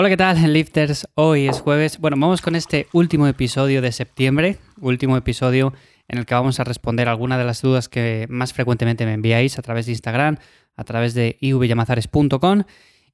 [0.00, 1.08] Hola, ¿qué tal, lifters?
[1.16, 1.98] Hoy es jueves.
[1.98, 5.72] Bueno, vamos con este último episodio de septiembre, último episodio
[6.06, 9.58] en el que vamos a responder algunas de las dudas que más frecuentemente me enviáis
[9.58, 10.36] a través de Instagram,
[10.76, 12.62] a través de ivyamazares.com.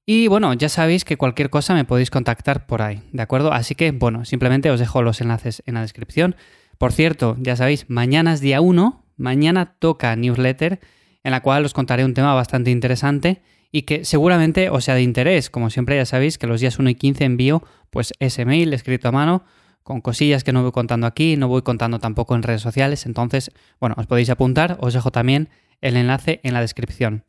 [0.04, 3.54] Y bueno, ya sabéis que cualquier cosa me podéis contactar por ahí, ¿de acuerdo?
[3.54, 6.36] Así que, bueno, simplemente os dejo los enlaces en la descripción.
[6.76, 10.80] Por cierto, ya sabéis, mañana es día 1, mañana toca newsletter,
[11.22, 13.40] en la cual os contaré un tema bastante interesante
[13.74, 15.50] y que seguramente os sea de interés.
[15.50, 19.08] Como siempre ya sabéis que los días 1 y 15 envío pues ese mail escrito
[19.08, 19.42] a mano
[19.82, 23.50] con cosillas que no voy contando aquí, no voy contando tampoco en redes sociales, entonces,
[23.80, 25.48] bueno, os podéis apuntar, os dejo también
[25.80, 27.24] el enlace en la descripción.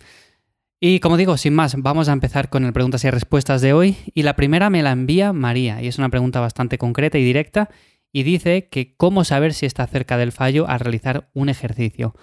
[0.80, 3.98] Y como digo, sin más, vamos a empezar con el preguntas y respuestas de hoy.
[4.14, 7.70] Y la primera me la envía María, y es una pregunta bastante concreta y directa,
[8.12, 12.14] y dice que cómo saber si está cerca del fallo al realizar un ejercicio.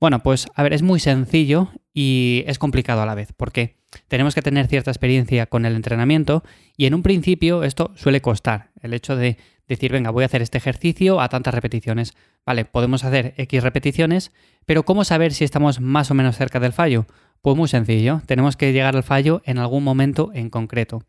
[0.00, 4.34] Bueno, pues a ver, es muy sencillo y es complicado a la vez, porque tenemos
[4.34, 6.44] que tener cierta experiencia con el entrenamiento
[6.76, 10.42] y en un principio esto suele costar, el hecho de decir, venga, voy a hacer
[10.42, 12.14] este ejercicio a tantas repeticiones.
[12.44, 14.30] Vale, podemos hacer X repeticiones,
[14.66, 17.06] pero ¿cómo saber si estamos más o menos cerca del fallo?
[17.40, 21.02] Pues muy sencillo, tenemos que llegar al fallo en algún momento en concreto.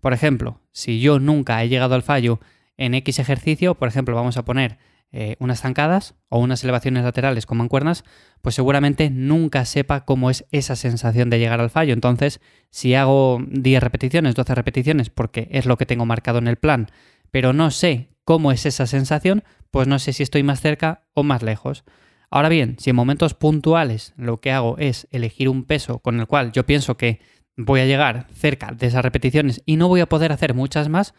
[0.00, 2.38] Por ejemplo, si yo nunca he llegado al fallo
[2.76, 4.78] en X ejercicio, por ejemplo, vamos a poner
[5.10, 8.04] eh, unas zancadas o unas elevaciones laterales con mancuernas,
[8.42, 11.94] pues seguramente nunca sepa cómo es esa sensación de llegar al fallo.
[11.94, 16.56] Entonces, si hago 10 repeticiones, 12 repeticiones, porque es lo que tengo marcado en el
[16.56, 16.88] plan,
[17.30, 21.22] pero no sé cómo es esa sensación, pues no sé si estoy más cerca o
[21.22, 21.84] más lejos.
[22.30, 26.26] Ahora bien, si en momentos puntuales lo que hago es elegir un peso con el
[26.26, 27.20] cual yo pienso que
[27.56, 31.14] voy a llegar cerca de esas repeticiones y no voy a poder hacer muchas más,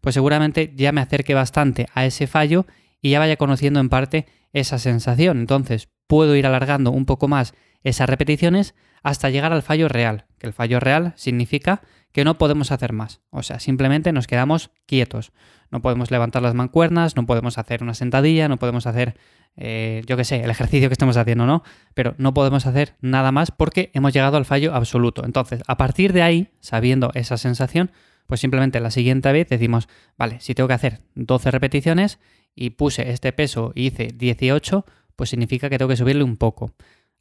[0.00, 2.66] pues seguramente ya me acerque bastante a ese fallo
[3.04, 4.24] y ya vaya conociendo en parte
[4.54, 5.38] esa sensación.
[5.38, 7.52] Entonces puedo ir alargando un poco más
[7.82, 12.72] esas repeticiones hasta llegar al fallo real, que el fallo real significa que no podemos
[12.72, 13.20] hacer más.
[13.28, 15.32] O sea, simplemente nos quedamos quietos.
[15.70, 19.18] No podemos levantar las mancuernas, no podemos hacer una sentadilla, no podemos hacer,
[19.58, 21.62] eh, yo qué sé, el ejercicio que estemos haciendo, ¿no?
[21.92, 25.26] Pero no podemos hacer nada más porque hemos llegado al fallo absoluto.
[25.26, 27.90] Entonces, a partir de ahí, sabiendo esa sensación,
[28.26, 32.18] pues simplemente la siguiente vez decimos, vale, si tengo que hacer 12 repeticiones
[32.54, 34.84] y puse este peso y hice 18,
[35.16, 36.72] pues significa que tengo que subirle un poco.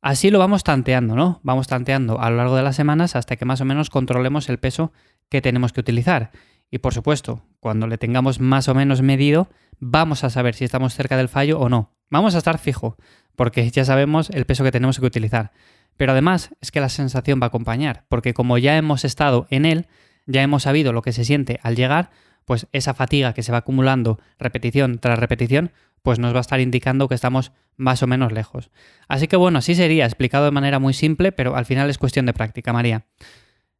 [0.02, 1.40] Así lo vamos tanteando, ¿no?
[1.44, 4.60] Vamos tanteando a lo largo de las semanas hasta que más o menos controlemos el
[4.60, 4.92] peso
[5.30, 6.32] que tenemos que utilizar.
[6.70, 9.48] Y por supuesto, cuando le tengamos más o menos medido,
[9.80, 11.94] vamos a saber si estamos cerca del fallo o no.
[12.10, 12.98] Vamos a estar fijo,
[13.36, 15.52] porque ya sabemos el peso que tenemos que utilizar.
[15.98, 19.66] Pero además es que la sensación va a acompañar, porque como ya hemos estado en
[19.66, 19.88] él,
[20.26, 22.12] ya hemos sabido lo que se siente al llegar,
[22.46, 25.72] pues esa fatiga que se va acumulando repetición tras repetición,
[26.02, 28.70] pues nos va a estar indicando que estamos más o menos lejos.
[29.08, 32.26] Así que bueno, así sería, explicado de manera muy simple, pero al final es cuestión
[32.26, 33.06] de práctica, María.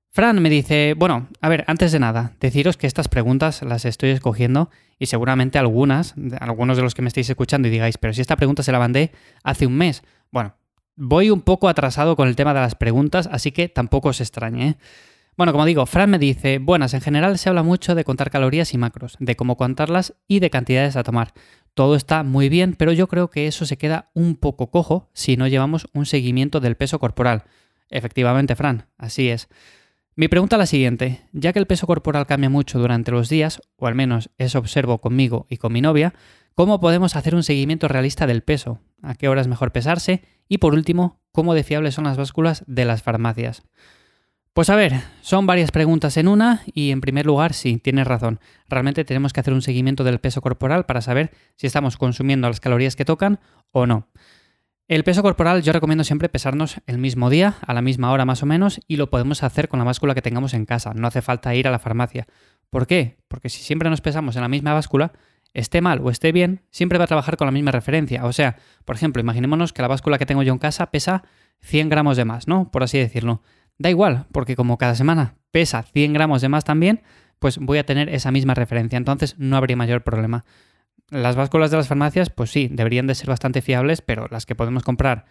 [0.10, 4.12] Fran me dice, bueno, a ver, antes de nada, deciros que estas preguntas las estoy
[4.12, 4.70] escogiendo
[5.00, 8.36] y seguramente algunas, algunos de los que me estáis escuchando y digáis, pero si esta
[8.36, 9.12] pregunta se la mandé
[9.44, 10.04] hace un mes.
[10.32, 10.56] Bueno,
[10.96, 14.68] voy un poco atrasado con el tema de las preguntas, así que tampoco os extrañe.
[14.68, 14.76] ¿eh?
[15.36, 18.74] Bueno, como digo, Fran me dice, buenas, en general se habla mucho de contar calorías
[18.76, 21.34] y macros, de cómo contarlas y de cantidades a tomar.
[21.74, 25.36] Todo está muy bien, pero yo creo que eso se queda un poco cojo si
[25.36, 27.46] no llevamos un seguimiento del peso corporal.
[27.90, 29.48] Efectivamente, Fran, así es.
[30.16, 33.60] Mi pregunta es la siguiente, ya que el peso corporal cambia mucho durante los días,
[33.78, 36.14] o al menos eso observo conmigo y con mi novia,
[36.54, 38.80] ¿cómo podemos hacer un seguimiento realista del peso?
[39.02, 40.22] ¿A qué hora es mejor pesarse?
[40.48, 43.64] Y por último, ¿cómo de fiables son las básculas de las farmacias?
[44.54, 48.40] Pues a ver, son varias preguntas en una y en primer lugar, sí, tienes razón.
[48.70, 52.60] Realmente tenemos que hacer un seguimiento del peso corporal para saber si estamos consumiendo las
[52.60, 53.40] calorías que tocan
[53.72, 54.10] o no.
[54.88, 58.44] El peso corporal yo recomiendo siempre pesarnos el mismo día, a la misma hora más
[58.44, 60.94] o menos, y lo podemos hacer con la báscula que tengamos en casa.
[60.94, 62.28] No hace falta ir a la farmacia.
[62.70, 63.18] ¿Por qué?
[63.28, 65.14] Porque si siempre nos pesamos en la misma báscula,
[65.56, 68.24] esté mal o esté bien, siempre va a trabajar con la misma referencia.
[68.26, 71.24] O sea, por ejemplo, imaginémonos que la báscula que tengo yo en casa pesa
[71.62, 72.70] 100 gramos de más, ¿no?
[72.70, 73.42] Por así decirlo.
[73.84, 77.02] Da igual, porque como cada semana pesa 100 gramos de más también,
[77.40, 80.46] pues voy a tener esa misma referencia, entonces no habría mayor problema.
[81.10, 84.56] Las básculas de las farmacias, pues sí, deberían de ser bastante fiables, pero las que
[84.56, 85.26] podemos comprar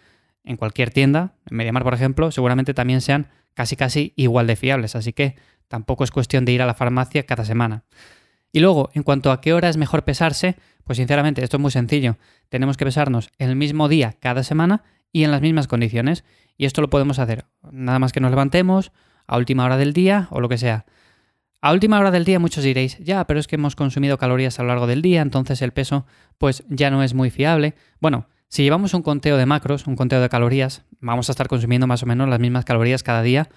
[0.45, 4.97] en cualquier tienda, en Mediamar por ejemplo, seguramente también sean casi casi igual de fiables,
[4.97, 5.37] así que
[5.69, 7.85] tampoco es cuestión de ir a la farmacia cada semana.
[8.53, 11.71] Y luego, en cuanto a qué hora es mejor pesarse, pues sinceramente esto es muy
[11.71, 12.19] sencillo.
[12.51, 16.25] Tenemos que pesarnos el mismo día cada semana y en las mismas condiciones.
[16.57, 18.93] Y esto lo podemos hacer nada más que nos levantemos,
[19.27, 20.85] a última hora del día o lo que sea.
[21.61, 24.63] A última hora del día muchos diréis, ya, pero es que hemos consumido calorías a
[24.63, 26.07] lo largo del día, entonces el peso
[26.39, 27.75] pues ya no es muy fiable.
[28.01, 31.87] Bueno, si llevamos un conteo de macros, un conteo de calorías, vamos a estar consumiendo
[31.87, 33.49] más o menos las mismas calorías cada día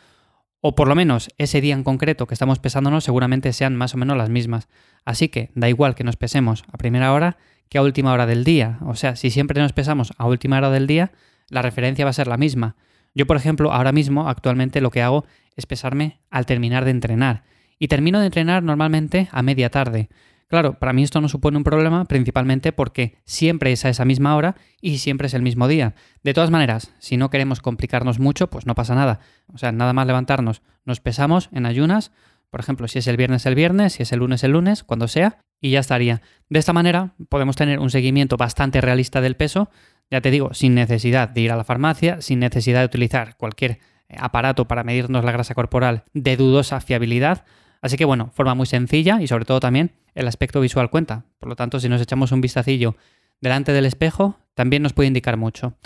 [0.61, 3.97] O por lo menos ese día en concreto que estamos pesándonos seguramente sean más o
[3.97, 4.67] menos las mismas.
[5.03, 7.37] Así que da igual que nos pesemos a primera hora
[7.69, 8.79] que a última hora del día.
[8.85, 11.11] O sea, si siempre nos pesamos a última hora del día,
[11.49, 12.75] la referencia va a ser la misma.
[13.13, 15.25] Yo, por ejemplo, ahora mismo, actualmente lo que hago
[15.55, 17.43] es pesarme al terminar de entrenar.
[17.79, 20.09] Y termino de entrenar normalmente a media tarde.
[20.47, 24.35] Claro, para mí esto no supone un problema, principalmente porque siempre es a esa misma
[24.35, 25.95] hora y siempre es el mismo día.
[26.23, 29.19] De todas maneras, si no queremos complicarnos mucho, pues no pasa nada.
[29.53, 32.11] O sea, nada más levantarnos, nos pesamos en ayunas,
[32.51, 35.07] por ejemplo, si es el viernes el viernes, si es el lunes el lunes, cuando
[35.07, 36.21] sea, y ya estaría.
[36.47, 39.69] De esta manera podemos tener un seguimiento bastante realista del peso,
[40.11, 43.79] ya te digo, sin necesidad de ir a la farmacia, sin necesidad de utilizar cualquier
[44.09, 47.45] eh, aparato para medirnos la grasa corporal de dudosa fiabilidad.
[47.81, 51.25] Así que bueno, forma muy sencilla y sobre todo también el aspecto visual cuenta.
[51.39, 52.95] Por lo tanto, si nos echamos un vistacillo
[53.41, 55.77] delante del espejo, también nos puede indicar mucho.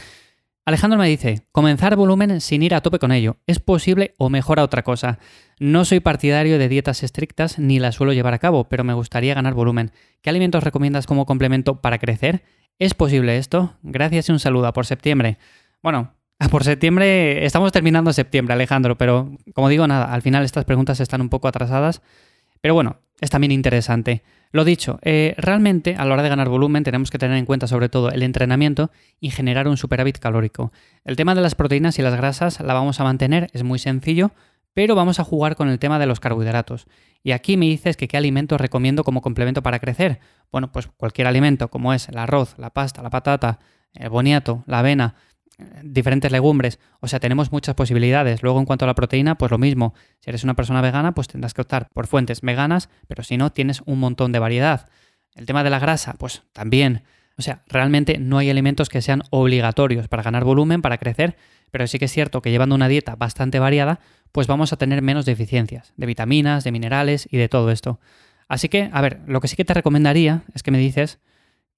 [0.70, 3.38] Alejandro me dice, comenzar volumen sin ir a tope con ello.
[3.48, 5.18] ¿Es posible o mejor a otra cosa?
[5.60, 9.34] No soy partidario de dietas estrictas ni las suelo llevar a cabo, pero me gustaría
[9.34, 9.92] ganar volumen.
[10.22, 12.44] ¿Qué alimentos recomiendas como complemento para crecer?
[12.78, 13.74] ¿Es posible esto?
[13.82, 15.40] Gracias y un saludo por septiembre.
[15.82, 16.14] Bueno,
[16.52, 21.22] por septiembre, estamos terminando septiembre, Alejandro, pero como digo, nada, al final estas preguntas están
[21.22, 22.04] un poco atrasadas.
[22.62, 24.24] Pero bueno, es también interesante.
[24.52, 27.68] Lo dicho, eh, realmente a la hora de ganar volumen tenemos que tener en cuenta
[27.68, 30.72] sobre todo el entrenamiento y generar un superávit calórico.
[31.06, 34.32] El tema de las proteínas y las grasas la vamos a mantener, es muy sencillo,
[34.74, 36.88] pero vamos a jugar con el tema de los carbohidratos.
[37.22, 40.20] Y aquí me dices que qué alimentos recomiendo como complemento para crecer.
[40.52, 43.60] Bueno, pues cualquier alimento, como es el arroz, la pasta, la patata,
[43.94, 45.16] el boniato, la avena,
[45.84, 46.80] diferentes legumbres.
[47.00, 48.44] O sea, tenemos muchas posibilidades.
[48.44, 49.94] Luego, en cuanto a la proteína, pues lo mismo.
[50.20, 53.52] Si eres una persona vegana, pues tendrás que optar por fuentes veganas, pero si no,
[53.52, 54.90] tienes un montón de variedad.
[55.36, 57.04] El tema de la grasa, pues también.
[57.38, 61.38] O sea, realmente no hay alimentos que sean obligatorios para ganar volumen, para crecer,
[61.72, 64.00] pero sí que es cierto que llevando una dieta bastante variada,
[64.32, 68.00] pues vamos a tener menos deficiencias de vitaminas, de minerales y de todo esto.
[68.48, 71.20] Así que, a ver, lo que sí que te recomendaría es que me dices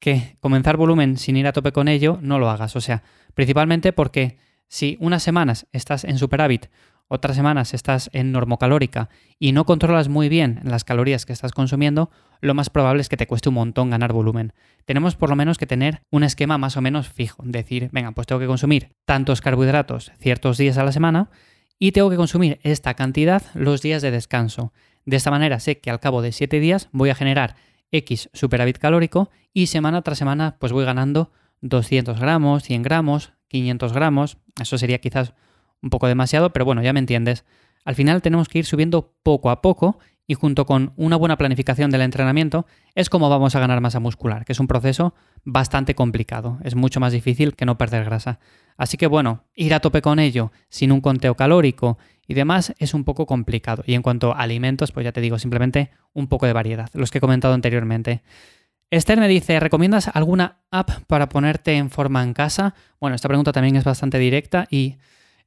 [0.01, 2.75] que comenzar volumen sin ir a tope con ello, no lo hagas.
[2.75, 3.03] O sea,
[3.35, 4.37] principalmente porque
[4.67, 6.65] si unas semanas estás en superávit,
[7.07, 12.09] otras semanas estás en normocalórica y no controlas muy bien las calorías que estás consumiendo,
[12.39, 14.53] lo más probable es que te cueste un montón ganar volumen.
[14.85, 18.27] Tenemos por lo menos que tener un esquema más o menos fijo, decir, venga, pues
[18.27, 21.29] tengo que consumir tantos carbohidratos ciertos días a la semana
[21.77, 24.73] y tengo que consumir esta cantidad los días de descanso.
[25.05, 27.55] De esta manera sé que al cabo de 7 días voy a generar
[27.91, 33.93] X superávit calórico y semana tras semana pues voy ganando 200 gramos, 100 gramos, 500
[33.93, 34.37] gramos.
[34.59, 35.33] Eso sería quizás
[35.81, 37.45] un poco demasiado, pero bueno, ya me entiendes.
[37.83, 39.97] Al final tenemos que ir subiendo poco a poco
[40.27, 42.65] y junto con una buena planificación del entrenamiento
[42.95, 45.13] es como vamos a ganar masa muscular, que es un proceso
[45.43, 48.39] bastante complicado, es mucho más difícil que no perder grasa.
[48.77, 51.97] Así que bueno, ir a tope con ello sin un conteo calórico
[52.27, 53.83] y demás es un poco complicado.
[53.85, 57.11] Y en cuanto a alimentos, pues ya te digo, simplemente un poco de variedad, los
[57.11, 58.23] que he comentado anteriormente.
[58.89, 62.75] Esther me dice, ¿recomiendas alguna app para ponerte en forma en casa?
[62.99, 64.97] Bueno, esta pregunta también es bastante directa y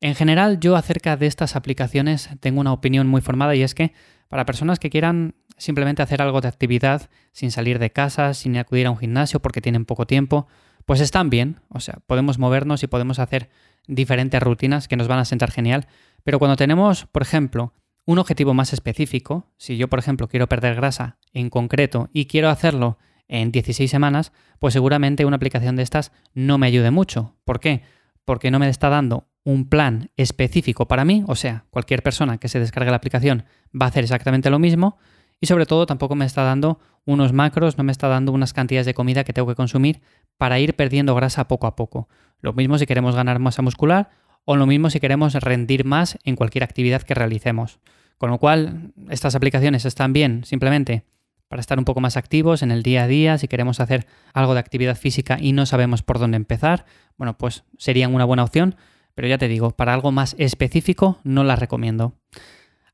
[0.00, 3.93] en general yo acerca de estas aplicaciones tengo una opinión muy formada y es que
[4.29, 8.87] para personas que quieran simplemente hacer algo de actividad sin salir de casa, sin acudir
[8.87, 10.47] a un gimnasio porque tienen poco tiempo,
[10.87, 11.61] pues están bien.
[11.69, 13.50] O sea, podemos movernos y podemos hacer
[13.87, 15.87] diferentes rutinas que nos van a sentar genial.
[16.23, 17.75] Pero cuando tenemos, por ejemplo,
[18.07, 22.50] un objetivo más específico, si yo, por ejemplo, quiero perder grasa en concreto y quiero
[22.50, 22.99] hacerlo
[23.29, 27.37] en 16 semanas, pues seguramente una aplicación de estas no me ayude mucho.
[27.45, 27.83] ¿Por qué?
[28.25, 32.49] Porque no me está dando un plan específico para mí, o sea, cualquier persona que
[32.49, 33.45] se descargue la aplicación
[33.79, 34.99] va a hacer exactamente lo mismo
[35.41, 38.87] y sobre todo tampoco me está dando unos macros, no me está dando unas cantidades
[38.87, 40.00] de comida que tengo que consumir
[40.38, 42.09] para ir perdiendo grasa poco a poco.
[42.45, 44.11] Lo mismo si queremos ganar masa muscular
[44.45, 47.79] o lo mismo si queremos rendir más en cualquier actividad que realicemos.
[48.19, 51.07] Con lo cual, estas aplicaciones están bien simplemente
[51.49, 54.53] para estar un poco más activos en el día a día, si queremos hacer algo
[54.53, 56.85] de actividad física y no sabemos por dónde empezar,
[57.17, 58.77] bueno, pues serían una buena opción,
[59.15, 62.13] pero ya te digo, para algo más específico no las recomiendo.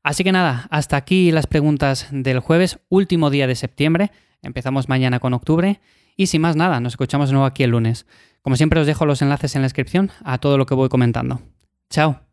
[0.01, 4.11] Así que nada, hasta aquí las preguntas del jueves, último día de septiembre,
[4.43, 5.81] empezamos mañana con octubre
[6.21, 8.05] y sin más nada, nos escuchamos de nuevo aquí el lunes.
[8.43, 11.41] Como siempre os dejo los enlaces en la descripción a todo lo que voy comentando.
[11.89, 12.30] Chao.